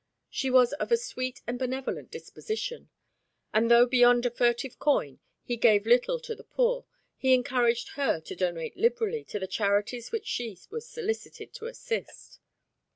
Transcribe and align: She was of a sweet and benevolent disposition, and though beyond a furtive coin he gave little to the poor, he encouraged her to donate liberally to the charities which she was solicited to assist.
She 0.31 0.49
was 0.49 0.73
of 0.73 0.91
a 0.91 0.97
sweet 0.97 1.43
and 1.45 1.59
benevolent 1.59 2.09
disposition, 2.09 2.89
and 3.53 3.69
though 3.69 3.85
beyond 3.85 4.25
a 4.25 4.31
furtive 4.31 4.79
coin 4.79 5.19
he 5.43 5.57
gave 5.57 5.85
little 5.85 6.19
to 6.21 6.33
the 6.33 6.43
poor, 6.43 6.85
he 7.15 7.35
encouraged 7.35 7.89
her 7.89 8.19
to 8.21 8.35
donate 8.35 8.75
liberally 8.75 9.23
to 9.25 9.37
the 9.37 9.45
charities 9.45 10.11
which 10.11 10.25
she 10.25 10.57
was 10.71 10.89
solicited 10.89 11.53
to 11.53 11.67
assist. 11.67 12.39